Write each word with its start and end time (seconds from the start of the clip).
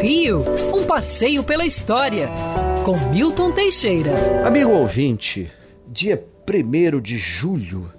Rio, 0.00 0.44
um 0.74 0.84
passeio 0.84 1.42
pela 1.42 1.64
história, 1.64 2.28
com 2.84 2.96
Milton 3.10 3.52
Teixeira. 3.52 4.46
Amigo 4.46 4.70
ouvinte, 4.70 5.50
dia 5.88 6.22
1 6.48 7.00
de 7.00 7.18
julho 7.18 7.92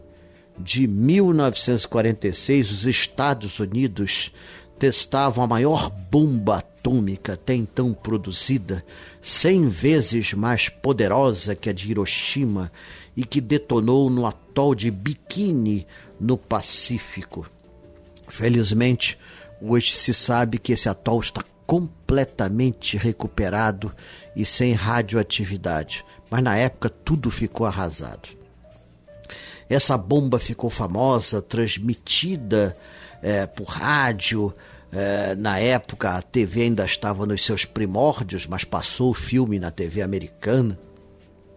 de 0.57 0.87
1946, 0.87 2.71
os 2.71 2.87
Estados 2.87 3.59
Unidos 3.59 4.31
testavam 4.79 5.43
a 5.43 5.47
maior 5.47 5.89
bomba 5.89 6.59
atômica 6.59 7.33
até 7.33 7.53
então 7.53 7.93
produzida, 7.93 8.83
cem 9.21 9.67
vezes 9.67 10.33
mais 10.33 10.69
poderosa 10.69 11.55
que 11.55 11.69
a 11.69 11.73
de 11.73 11.91
Hiroshima 11.91 12.71
e 13.15 13.25
que 13.25 13.41
detonou 13.41 14.09
no 14.09 14.25
atol 14.25 14.73
de 14.73 14.89
Bikini, 14.89 15.85
no 16.19 16.37
Pacífico. 16.37 17.45
Felizmente, 18.27 19.17
hoje 19.61 19.95
se 19.95 20.13
sabe 20.13 20.57
que 20.57 20.73
esse 20.73 20.89
atol 20.89 21.19
está 21.19 21.43
completamente 21.65 22.97
recuperado 22.97 23.93
e 24.35 24.45
sem 24.45 24.73
radioatividade, 24.73 26.05
mas 26.29 26.41
na 26.41 26.55
época 26.55 26.89
tudo 26.89 27.29
ficou 27.29 27.65
arrasado. 27.65 28.29
Essa 29.69 29.97
bomba 29.97 30.39
ficou 30.39 30.69
famosa, 30.69 31.41
transmitida 31.41 32.77
é, 33.21 33.45
por 33.45 33.65
rádio. 33.65 34.53
É, 34.89 35.35
na 35.35 35.59
época 35.59 36.11
a 36.11 36.21
TV 36.21 36.61
ainda 36.61 36.85
estava 36.85 37.25
nos 37.25 37.45
seus 37.45 37.65
primórdios, 37.65 38.47
mas 38.47 38.63
passou 38.63 39.09
o 39.09 39.13
filme 39.13 39.59
na 39.59 39.69
TV 39.69 40.01
americana. 40.01 40.79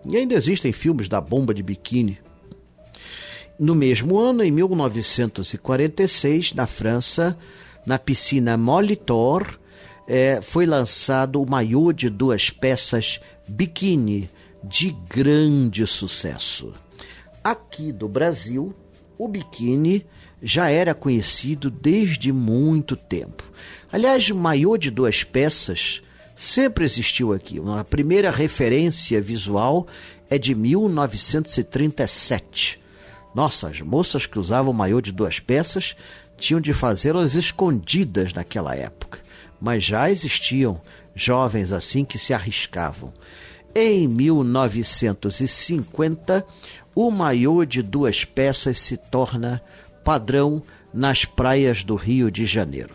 E 0.05 0.17
ainda 0.17 0.35
existem 0.35 0.73
filmes 0.73 1.09
da 1.09 1.21
bomba 1.21 1.55
de 1.55 1.63
biquíni. 1.63 2.19
No 3.59 3.75
mesmo 3.75 4.19
ano, 4.19 4.43
em 4.43 4.51
1946, 4.51 6.55
na 6.55 6.67
França, 6.67 7.37
na 7.87 7.98
piscina 7.98 8.57
Molitor, 8.57 9.59
é, 10.07 10.41
foi 10.43 10.66
lançado 10.66 11.41
o 11.41 11.48
maiô 11.48 11.93
de 11.93 12.11
duas 12.11 12.51
peças 12.51 13.21
biquíni 13.46 14.29
de 14.63 14.91
grande 15.09 15.87
sucesso. 15.87 16.74
Aqui 17.43 17.90
do 17.93 18.07
Brasil, 18.09 18.74
o 19.16 19.27
biquíni 19.29 20.05
já 20.43 20.68
era 20.68 20.95
conhecido 20.95 21.71
desde 21.71 22.30
muito 22.32 22.96
tempo. 22.96 23.45
Aliás, 23.93 24.29
o 24.30 24.35
maiô 24.35 24.77
de 24.77 24.90
duas 24.90 25.23
peças 25.24 26.02
sempre 26.35 26.85
existiu 26.85 27.33
aqui. 27.33 27.60
A 27.79 27.85
primeira 27.85 28.30
referência 28.30 29.21
visual 29.21 29.87
é 30.29 30.37
de 30.38 30.55
1937. 30.55 32.80
Nossa, 33.35 33.68
as 33.68 33.80
moças 33.80 34.27
que 34.27 34.38
usavam 34.38 34.73
maiô 34.73 35.01
de 35.01 35.10
duas 35.12 35.38
peças 35.38 35.95
tinham 36.41 36.60
de 36.60 36.73
fazê-las 36.73 37.35
escondidas 37.35 38.33
naquela 38.33 38.74
época, 38.74 39.21
mas 39.60 39.85
já 39.85 40.10
existiam 40.10 40.80
jovens 41.15 41.71
assim 41.71 42.05
que 42.05 42.19
se 42.19 42.35
arriscavam. 42.35 43.13
Em 43.74 44.09
1950, 44.09 46.45
o 46.95 47.11
maiô 47.11 47.65
de 47.65 47.83
duas 47.83 48.24
peças 48.24 48.79
se 48.80 48.96
torna 48.96 49.61
padrão 50.02 50.63
nas 50.93 51.24
praias 51.24 51.85
do 51.85 51.95
Rio 51.95 52.29
de 52.30 52.45
Janeiro. 52.46 52.95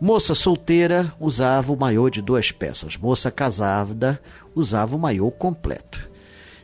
Moça 0.00 0.34
solteira 0.34 1.14
usava 1.20 1.72
o 1.72 1.78
maiô 1.78 2.10
de 2.10 2.20
duas 2.20 2.50
peças, 2.50 2.96
moça 2.96 3.30
casada 3.30 4.20
usava 4.54 4.94
o 4.96 4.98
maiô 4.98 5.30
completo. 5.30 6.10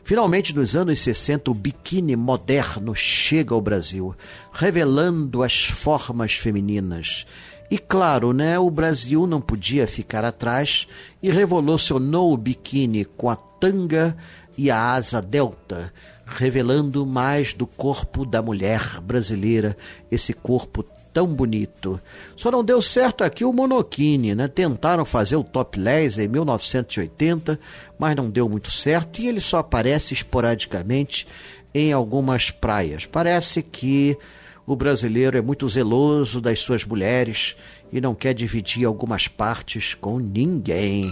Finalmente, 0.09 0.55
nos 0.55 0.75
anos 0.75 1.01
60, 1.01 1.51
o 1.51 1.53
biquíni 1.53 2.15
moderno 2.15 2.95
chega 2.95 3.53
ao 3.53 3.61
Brasil, 3.61 4.15
revelando 4.51 5.43
as 5.43 5.65
formas 5.65 6.33
femininas. 6.33 7.27
E 7.69 7.77
claro, 7.77 8.33
né, 8.33 8.57
o 8.57 8.71
Brasil 8.71 9.27
não 9.27 9.39
podia 9.39 9.85
ficar 9.85 10.25
atrás 10.25 10.87
e 11.21 11.29
revolucionou 11.29 12.33
o 12.33 12.37
biquíni 12.37 13.05
com 13.05 13.29
a 13.29 13.35
tanga 13.35 14.17
e 14.57 14.71
a 14.71 14.93
asa 14.93 15.21
delta, 15.21 15.93
revelando 16.25 17.05
mais 17.05 17.53
do 17.53 17.67
corpo 17.67 18.25
da 18.25 18.41
mulher 18.41 18.99
brasileira, 19.01 19.77
esse 20.09 20.33
corpo 20.33 20.83
tão 21.13 21.27
bonito. 21.27 21.99
Só 22.35 22.51
não 22.51 22.63
deu 22.63 22.81
certo 22.81 23.23
aqui 23.23 23.43
o 23.43 23.53
monokini, 23.53 24.33
né? 24.35 24.47
Tentaram 24.47 25.05
fazer 25.05 25.35
o 25.35 25.43
topless 25.43 26.21
em 26.21 26.27
1980, 26.27 27.59
mas 27.97 28.15
não 28.15 28.29
deu 28.29 28.47
muito 28.47 28.71
certo 28.71 29.21
e 29.21 29.27
ele 29.27 29.39
só 29.39 29.57
aparece 29.59 30.13
esporadicamente 30.13 31.27
em 31.73 31.93
algumas 31.93 32.51
praias. 32.51 33.05
Parece 33.05 33.61
que 33.61 34.17
o 34.65 34.75
brasileiro 34.75 35.37
é 35.37 35.41
muito 35.41 35.67
zeloso 35.67 36.39
das 36.39 36.59
suas 36.59 36.85
mulheres 36.85 37.55
e 37.91 37.99
não 37.99 38.13
quer 38.13 38.33
dividir 38.33 38.85
algumas 38.85 39.27
partes 39.27 39.93
com 39.93 40.19
ninguém. 40.19 41.11